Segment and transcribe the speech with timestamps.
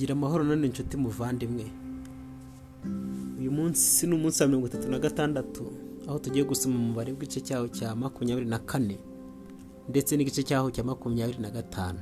[0.00, 1.66] gira amahoro none inshuti muvandimwe.
[3.38, 5.62] Uyu munsi ni umunsi wa mirongo itatu na gatandatu
[6.08, 8.96] aho tugiye gusoma umubare w'igice cyaho cya makumyabiri na kane
[9.88, 11.98] ndetse n'igice cyaho cya makumyabiri na gatanu.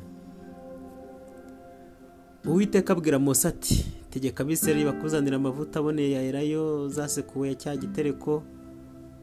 [2.46, 8.42] Uwiteka abwira Mose ati tegeka abisirayeli bakuzanira amavuta aboneye ya elayo zasekuwe ya cya gitereko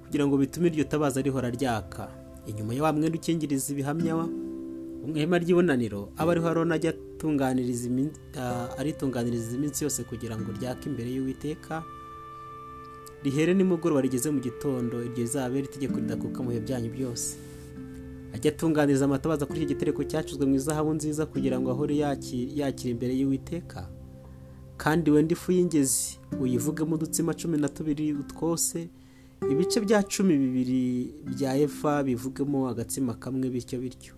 [0.04, 2.08] kugira ngo bitume iryo tabaza rihora ryaka.
[2.48, 4.16] Inyuma ya wa mwenda ukingiriza ibihamya
[5.06, 6.94] mu ihema ry'ibonaniro aba ariho arona ajya
[8.78, 11.84] aritunganiriza iminsi yose kugira ngo ryake imbere y'uwiteka
[13.24, 17.38] rihere nimugoroba rigeze mu gitondo iryo rizabera itegeko ridakuka mu bihe byanyu byose.
[18.36, 22.92] Ajya atunganiriza amatabaza kuri icyo gitereko cyacuzwe mu izahabu nziza kugira ngo ahore yaki- yakira
[22.94, 23.90] imbere y'uwiteka.
[24.78, 28.90] Kandi wenda ifu y'ingezi uyivugemo udutsima cumi na tubiri twose
[29.52, 30.84] ibice bya cumi bibiri
[31.32, 34.14] bya efa bivugemo agatsima kamwe bityo bityo.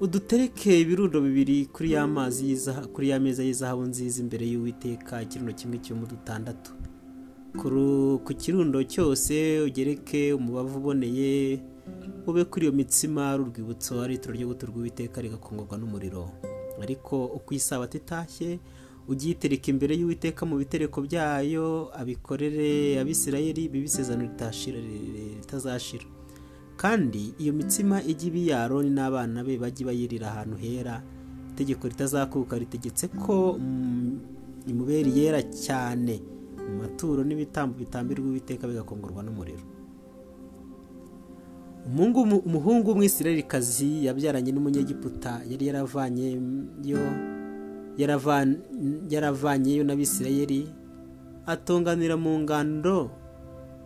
[0.00, 2.56] Udutereke ibirundo bibiri kuri ya mazi
[2.92, 6.72] kuri ya meza y'izahabu nziza imbere y'uwiteka ikirundo kimwe kirimo dutandatu.
[7.58, 11.60] Ku ru- ku kirundo cyose ugereke umubavu uboneye
[12.26, 16.28] ube kuri iyo mitsima ari urwibutso ari ituro ryo guturwa uwiteka rigakongorwa n'umuriro.
[16.82, 18.58] Ariko uko isabato itashye
[19.08, 24.78] ujye uyitereka imbere y'uwiteka mu bitereko byayo abikorere abisirayeli bibisezerano ritashira
[25.40, 26.04] ritazashira.
[26.76, 31.02] Kandi iyo mitsima ijye iba iya aroni n'abana be bajye bayirira ahantu hera.
[31.56, 36.20] Itegeko ritazakuka ritegetse ko mm, imubera yera cyane.
[36.66, 39.64] Mu maturo n'ibitambo bitambirwa uwiteka bigakongorwa n'umuriro.
[41.86, 45.40] Umuhungu w'umwisirayelikazi yabyaranye n'umunyegiputa.
[45.46, 47.02] Yari yaravanyeyo
[47.96, 48.58] yaravan-
[49.08, 50.66] yaravanyeyo n'abisirayeli.
[51.46, 53.10] Atonganira mu ngando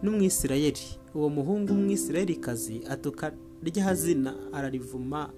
[0.03, 0.97] n'umwisirayeli.
[1.15, 5.31] Uwo muhungu w'umwisirayelikazi atuka rya zina ararivuma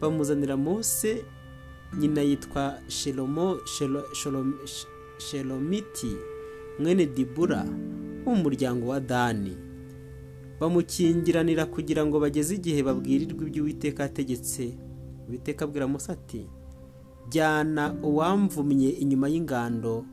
[0.00, 1.24] bamuzanira mose
[1.98, 2.78] nyina yitwa
[5.18, 6.16] shelomiti
[6.78, 7.64] mwene dibura
[8.26, 9.56] wo mu muryango wa dani.
[10.60, 14.74] Bamukingiranira kugira ngo bageze igihe babwirirwe ibyo uwiteka yategetse.
[15.28, 16.46] Uwiteka abwira mose ati
[17.28, 20.04] jyana uwamvumye inyuma y'ingando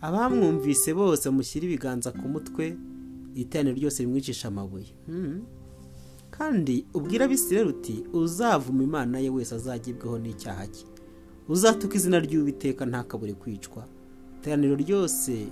[0.00, 2.76] abamwumvise bose bamushyire ibiganza ku mutwe
[3.34, 4.86] iteraniro ryose rimwicisha amabuye.
[5.06, 5.42] Hmm.
[6.30, 10.84] kandi ubwira abisirayeli uti uzavuma imana ye wese azagibweho n'icyaha cye.
[11.48, 13.84] Uzatuka izina ry'uwiteka ntakabure kwicwa.
[14.40, 15.46] Iteraniro ryose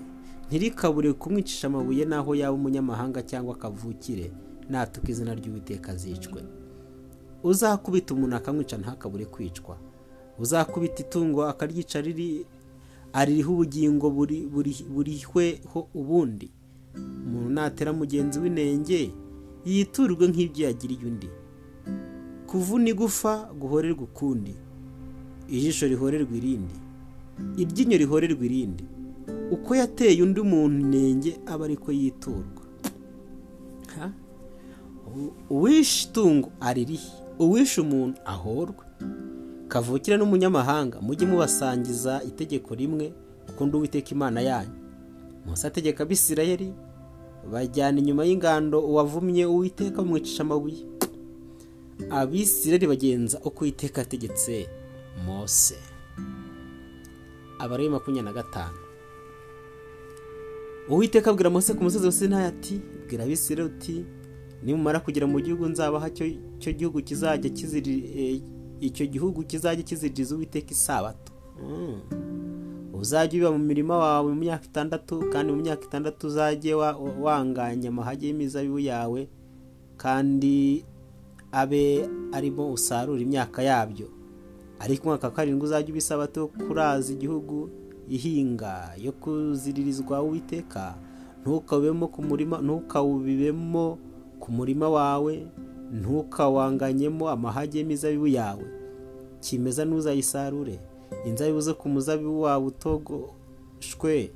[0.49, 4.31] ntirikabure kumwicisha amabuye n'aho yaba umunyamahanga cyangwa akavukire
[4.71, 6.41] natuka izina ry'uwiteka azicwe
[7.43, 9.77] uzakubita umuntu akamwica ntakabure kwicwa.
[10.39, 12.47] Uzakubita itungo akaryica riri
[13.13, 16.51] aririho ubugingo buri- buri- burihweho ubundi.
[16.97, 19.11] Umuntu natera mugenzi w'inenge
[19.67, 21.29] yiturwe nk'ibyo yagiriye undi.
[22.49, 24.55] Kuvuna igufa guhorerwa ukundi.
[25.49, 26.77] Ijisho rihorerwa irindi.
[27.61, 28.85] Iryinyo rihorerwa irindi.
[29.51, 32.63] Uko yateye undi muntu inenge aba ariko yiturwa.
[35.51, 38.85] Uwishe itungo aririhe uwishe umuntu ahorwe?
[39.69, 43.13] Kavukire n'umunyamahanga mujye mubasangiza itegeko rimwe
[43.49, 44.77] ukunda uwiteka imana yanyu.
[45.49, 46.73] Mose ategeka abisirayeli
[47.53, 50.85] bajyana inyuma y'ingando uwavumye uwiteka bamwicisha amabuye.
[52.11, 54.69] Abisirayeli bagenza uko uwiteka yategetse
[55.27, 55.75] mose.
[57.59, 58.79] Abareyi makumyabiri na gatanu.
[60.89, 64.05] Uwiteka abwira mose ku musozi wa sinayi ati bwira abisirayeli uti
[64.63, 66.27] nimumara kugera mu gihugu nzabaha cyo
[66.59, 68.41] cyo gihugu kizajya kiziri eh,
[68.81, 71.33] icyo gihugu kizajya kiziririza uwiteka isabato.
[72.99, 77.89] Uzajya ubiba mu mirima wawe mu myaka itandatu kandi mu myaka itandatu uzajye wa- wanganya
[77.89, 79.29] amahage y'imizabibu yawe
[79.97, 80.83] kandi
[81.53, 84.09] abe arimo usarura imyaka yabyo.
[84.79, 87.71] Ariko umwaka wa karindwi uzajya uba isabato yo kuraza igihugu
[88.09, 90.95] ihinga yo kuziririzwa uwiteka.
[91.43, 93.99] Ntukawubemo ku murima ntukawubibemo
[94.43, 95.35] ku murima wawe
[95.93, 98.67] ntukawanganyemo amahage y'imizabibu yawe.
[99.41, 100.79] Kimeza ntuzayisarure
[101.27, 104.31] inzabibu zo ku muzabibu wawe utogoshwe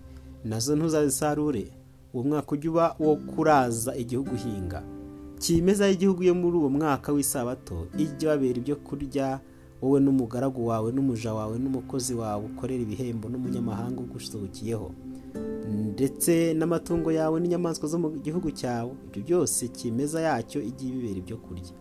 [0.44, 1.70] na zo ntuzazisarure.
[2.14, 4.82] Uwo mwaka ujya uba wo kuraza igihugu uhinga.
[5.38, 9.40] Kimeza y'igihugu yo muri uwo mwaka w'isabato ijya babera ibyo kurya
[9.82, 14.90] wowe n'umugaragu wawe n'umuja wawe n'umukozi wawe ukorera ibihembo n'umunyamahanga ugusuhukiyeho
[15.94, 21.36] ndetse n'amatungo yawe n'inyamaswa zo mu gihugu cyawe ibyo byose kimeza yacyo ijya ibibera ibyo
[21.36, 21.74] kurya.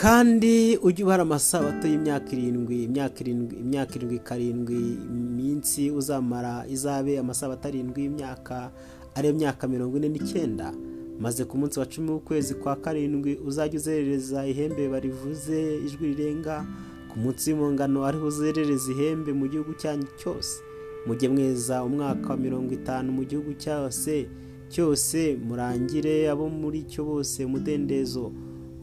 [0.00, 4.78] Kandi ujye ubara amasabato y'imyaka irindwi imyaka irindwi imyaka irindwi karindwi
[5.08, 8.70] iminsi uzamara izabe amasabato arindwi y'imyaka
[9.16, 10.68] ariyo myaka mirongo ine n'icyenda
[11.20, 16.56] maze ku munsi wa cumi w'ukwezi kwa karindwi uzajya uzerereza ihembe barivuze ijwi rirenga
[17.08, 20.60] ku munsi w'impongano ariho uzerereza ihembe mu gihugu cyanyu cyose.
[21.06, 24.28] Mujye mweza umwaka wa mirongo itanu mu gihugu cyose
[24.68, 28.32] cyose murangire abo muri cyo bose umudendezo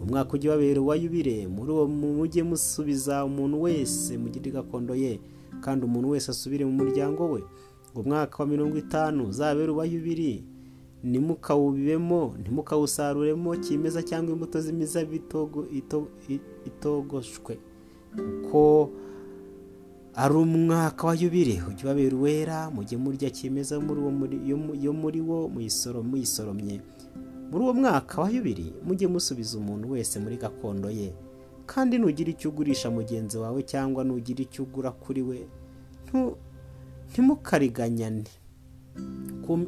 [0.04, 5.20] umwaka ujya ubabera uwa yubire muri uwo mujye musubiza umuntu wese mugire gakondo ye
[5.64, 7.42] kandi umuntu wese asubire mu muryango we.
[7.92, 10.44] Ngo umwaka wa mirongo itanu uzabere uwa yubiri
[11.04, 15.68] ntimukawubibemo ntimukawusaruremo kimeza cyangwa imbuto z'imizabibu
[16.66, 17.58] itogoshwe.
[18.16, 18.90] Kuko
[20.16, 23.76] ari umwaka wa yubire ujya ubabera uwera mujye murya kimeza
[24.86, 26.82] yo muri wo muyisoromye.
[27.54, 31.14] Muri uwo mwaka wa yubiri mujye musubiza umuntu wese muri gakondo ye.
[31.66, 35.38] Kandi nugira icyo ugurisha mugenzi wawe cyangwa nugira icyo ugura kuri we
[37.12, 38.24] ntimukariganyane.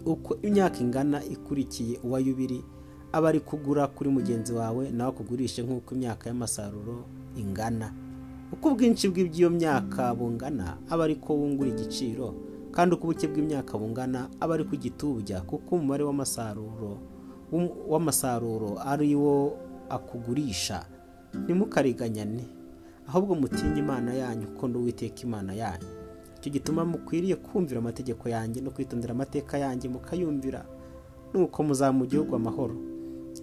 [0.06, 2.64] Uko imyaka ingana ikurikiye uwa yubiri
[3.12, 7.06] aba ari kugura kuri mugenzi wawe nawe akugurishe nk'uko imyaka y'amasaruro
[7.38, 7.94] ingana.
[8.54, 12.34] Uko ubwinshi bw'iby'iyo myaka bungana aba ari ko wungura igiciro.
[12.72, 16.98] Kandi uko ubuke bw'imyaka bungana aba ari kugitubya kuko umubare w'amasaruro
[17.52, 19.58] w'amasaruro ari wo
[19.90, 20.86] akugurisha.
[21.44, 22.46] Ntimukariganyane
[23.08, 25.88] ahubwo mutinye imana yanyu ukunda uwiteka imana yanyu.
[26.38, 30.66] Icyo gituma mukwiriye kumvira amategeko yanjye no kwitondera amateka yanjye mukayumvira
[31.34, 32.76] nuko muzaba mu gihugu amahoro.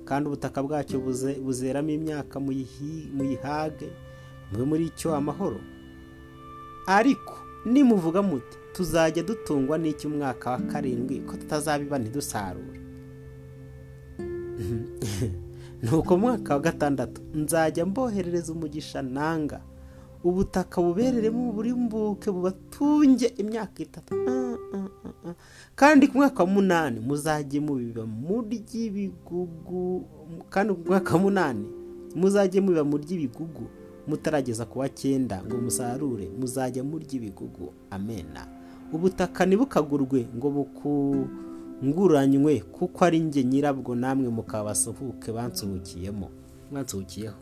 [0.04, 1.00] Kandi ubutaka bwacyo
[1.44, 3.90] buzeramo imyaka muyihage
[4.52, 5.60] mube muri cyo amahoro.
[6.86, 7.34] Ariko
[7.66, 12.80] nimuvuga muti tuzajya dutungwa n'icy'umwaka wa karindwi ko tutazabiba ntidusarure?
[15.82, 19.60] nuko mwaka wa gatandatu nzajya mboherereza umugisha nanga.
[20.24, 24.14] Ubutaka bubereremo uburimbuke bubatunge imyaka itatu.
[25.74, 30.04] Kandi ku mwaka wa munani muzajye mubiba murya ibigugu
[30.50, 31.66] kandi ku mwaka wa munani
[32.14, 33.66] muzajye mubiba murya ibigugu
[34.06, 38.46] mutarageza ku wa cyenda ngo musarure muzajya murya ibigugu amena
[38.92, 40.66] ubutaka ntibukagurwe ngo
[41.86, 46.28] bukunguranywe kuko ari njye nyirabwo namwe mukabasuhuke bansuhukiyemo
[46.70, 47.36] mwansuhukiyeho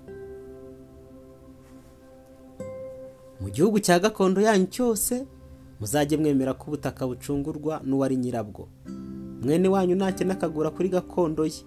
[3.40, 5.26] mu gihugu cya gakondo yanyu cyose
[5.80, 8.68] muzajye mwemera ko ubutaka bucungurwa n'uwari nyirabwo.
[9.42, 11.64] Mwene wanyu ntakena akagura kuri gakondo ye.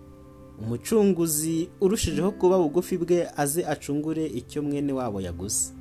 [0.62, 5.74] Umucunguzi urushijeho kuba bugufi bwe aze acungure icyo mwene wabo yaguze.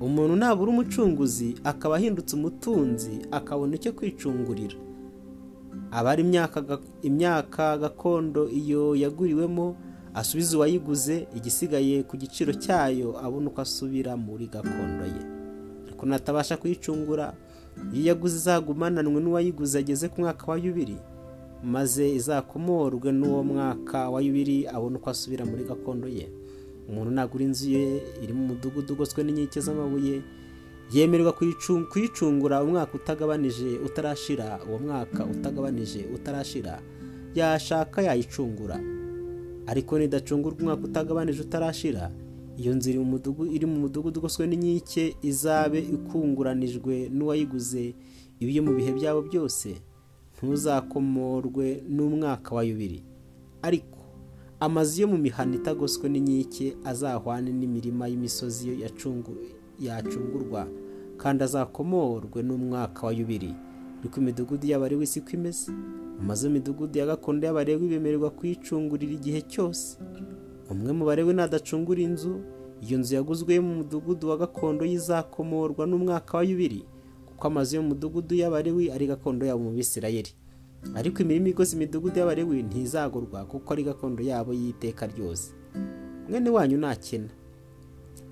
[0.00, 4.76] Umuntu nabura umucunguzi akaba ahindutse umutunzi akabona icyo kwicungurira.
[5.90, 6.22] Aba ari
[7.02, 9.76] imyaka gakondo iyo yaguriwemo
[10.14, 15.22] asubiza uwayiguze igisigaye ku giciro cyayo abona uko asubira muri gakondo ye.
[15.86, 17.34] Ariko natabasha kuyicungura
[17.94, 20.96] iyo yaguze izagumananwe n'uwayiguze ageze ku mwaka wa yubiri
[21.64, 26.30] maze izakomorwe n'uwo mwaka wa yubiri abona uko asubira muri gakondo ye.
[26.88, 30.20] Umuntu nagura inzu ye iri mu mudugudu ugoswe n'inkike z'amabuye
[30.92, 31.32] yemererwa
[31.90, 36.82] kuyicungura umwaka utagabanije utarashira uwo mwaka utagabanije utarashira
[37.34, 38.80] yashaka yayicungura.
[39.66, 42.10] Ariko nidacungurwa umwaka utagabanije utarashira
[42.56, 42.90] iyo nzu
[43.56, 47.94] iri mu mudugudu ugoswe n'inkike izabe ikunguranijwe n'uwayiguze
[48.38, 49.68] ibyo mu bihe byabo byose
[50.36, 53.02] ntuzakomorwe n'umwaka wa yubiri.
[53.62, 53.98] Ariko
[54.60, 58.68] amazu yo mu mihanda itagoswe n'inkike azahwane n'imirima y'imisozi
[59.80, 60.66] yacungurwa
[61.16, 63.54] kandi azakomorwe n'umwaka wa yubiri.
[64.00, 65.72] Ariko imidugudu y'abarewi siko imeze
[66.20, 69.98] amazu y'imidugudu ya gakondo y'abarewi bemererwa kuyicungurira igihe cyose.
[70.70, 72.40] Umwe mu barewi nadacungura inzu
[72.84, 76.84] iyo nzu yaguzwe mu mudugudu wa gakondo yizakomorwa n'umwaka wa yubiri
[77.26, 80.32] kuko amazu yo mu mudugudu y'abarewi ari gakondo yabo mu bisirayeri
[80.94, 85.52] ariko imirimo igoze imidugudu y'abarewi ntizagurwa kuko ari gakondo yabo y'iteka ryose.
[86.28, 87.28] Mwene wanyu nakena.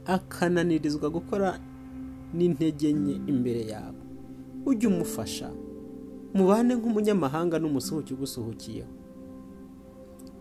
[0.07, 1.59] Akananirizwa gukora
[2.35, 4.01] n'intege nke imbere yawe
[4.67, 5.51] ujye umufasha
[6.35, 8.93] mubane nk'umunyamahanga n'umusuhuke ugusuhukiyeho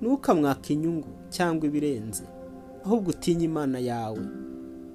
[0.01, 2.23] ntukamwaka inyungu cyangwa ibirenze
[2.85, 4.23] ahubwo utinye imana yawe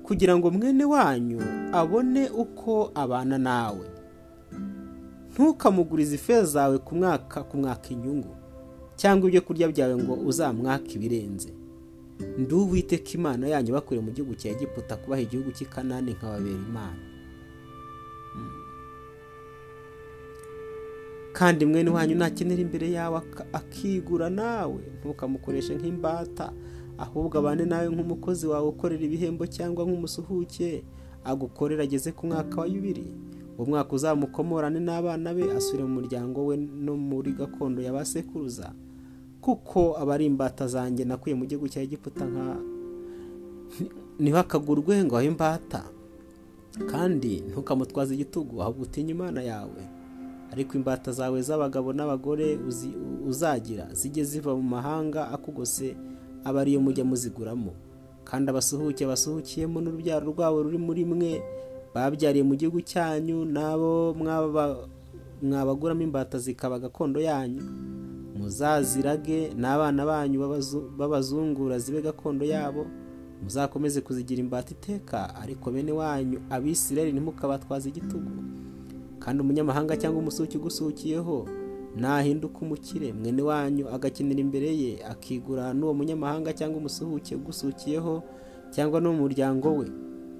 [0.02, 1.38] kugira ngo mwene wanyu
[1.72, 3.86] abone uko abana nawe.
[5.32, 8.30] Ntukamugurize ifeza zawe ku mwaka kumwaka inyungu
[8.96, 11.50] cyangwa ibyo kurya byawe ngo uzamwake ibirenze.
[12.38, 17.02] Nduwiteka imana yanyu bakure mu gihugu cya Egiputa kubaha igihugu cy'i Kanani nkababera imana.
[21.32, 23.20] Kandi mwene wanyu nakenera imbere yawe
[23.52, 24.80] akigura nawe.
[25.00, 26.52] Ntukamukoreshe nk'imbata
[26.98, 30.84] ahubwo abane nawe nk'umukozi wawe ukorera ibihembo cyangwa nk'umusuhuke.
[31.24, 33.06] Agukorera ageze ku mwaka wa yubiri
[33.58, 38.72] uwo mwaka uzamukomorane n'abana be asubire mu muryango we no muri gakondo ya ba sekuruza.
[39.46, 42.46] Kuko aba ari imbata zanjye nakuye mu gihugu cya egiputa nka
[44.18, 45.82] ntihakagurwe ngo aho imbata
[46.90, 49.82] kandi ntukamutwaze igitugu ahubwo utinye imana yawe.
[50.52, 52.58] Ariko imbata zawe z'abagabo n'abagore
[53.28, 55.96] uzagira zijye ziva mu mahanga akugose
[56.44, 57.72] aba ariyo mujya muziguramo.
[58.28, 61.32] Kandi abasuhuke basuhukiyemo n'urubyaro rwabo ruri muri mwe
[61.94, 64.14] babyariye mu gihugu cyanyu n'abo
[65.42, 67.62] mwabaguramo imbata zikaba gakondo yanyu.
[68.46, 70.38] Muzazirage n'abana banyu
[70.98, 72.86] b'abazungura zibe gakondo yabo
[73.42, 78.30] muzakomeze kuzigira imbata iteka ariko bene wanyu abisirayeli ntimukabatwaze igitugu.
[79.18, 81.46] Kandi umunyamahanga cyangwa umusuki ugusukiyeho
[81.96, 83.12] nahinduka umukire.
[83.12, 88.22] Mwene wanyu agakenera imbere ye akigura n'uwo munyamahanga cyangwa umusuhuke ugusukiyeho
[88.70, 89.86] cyangwa no mu muryango we.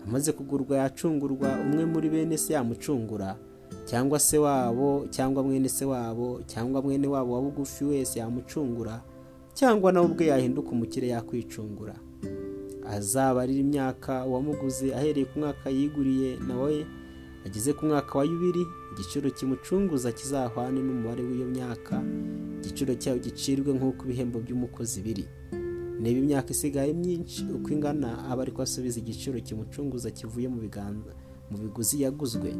[0.07, 3.37] Amaze kugurwa yacungurwa umwe muri bene se yamucungura
[3.85, 9.03] cyangwa se wabo cyangwa mwene se wabo cyangwa mwene wabo wa bugufi wese yamucungura
[9.55, 11.95] cyangwa nawe ubwe yahinduka umukire yakwicungura.
[12.87, 16.87] Azabarira imyaka uwamuguze ahereye ku mwaka yiguriye nawe
[17.47, 22.03] ageze ku mwaka wa yubiri igiciro kimucunguza kizahwane n'umubare w'iyo myaka
[22.63, 25.25] igiciro cyayo gicirwe nk'uko ibihembo by'umukozi biri.
[26.01, 31.11] Niba imyaka isigaye myinshi uko ingana aba ariko asubiza igiciro kimucunguza kivuye mu biganza
[31.51, 32.55] mu biguzi yaguzwe.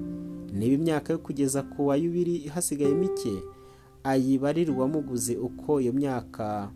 [0.53, 3.43] Niba imyaka yo kugeza ku wa yubiri hasigaye mike
[4.05, 6.71] ayibarira uwamuguze uko iyo myaka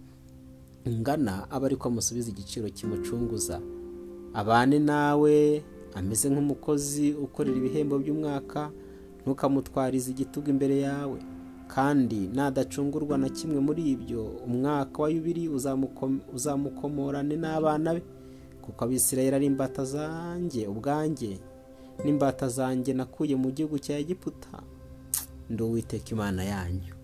[0.84, 3.60] ingana aba ariko amusubiza igiciro kimucunguza.
[4.34, 5.62] Abane nawe
[5.94, 8.70] ameze nk'umukozi ukorera ibihembo by'umwaka
[9.22, 11.18] ntukamutwarize igitugu imbere yawe.
[11.70, 15.48] Kandi nadacungurwa na kimwe muri ibyo umwaka wa yubiri
[16.34, 18.02] uzamukomorane n'abana be
[18.62, 21.38] kuko abisirayeli ari imbata zanjye ubwanjye.
[22.04, 24.62] n'imbata zanjye nakuye mu gihugu cya egiputa.
[25.50, 26.94] Ndi uwiteka imana yanyu.